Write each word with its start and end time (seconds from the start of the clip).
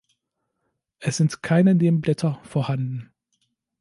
Es 0.97 1.17
sind 1.17 1.43
keine 1.43 1.75
Nebenblätter 1.75 2.39
vorhanden. 2.43 3.11